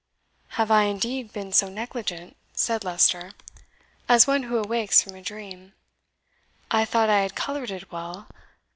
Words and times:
"Have 0.57 0.71
I 0.71 0.85
indeed 0.85 1.31
been 1.31 1.51
so 1.53 1.69
negligent?" 1.69 2.35
said 2.53 2.83
Leicester, 2.83 3.33
as 4.09 4.25
one 4.25 4.41
who 4.41 4.57
awakes 4.57 5.03
from 5.03 5.13
a 5.13 5.21
dream. 5.21 5.73
"I 6.71 6.85
thought 6.85 7.11
I 7.11 7.19
had 7.19 7.35
coloured 7.35 7.69
it 7.69 7.91
well. 7.91 8.27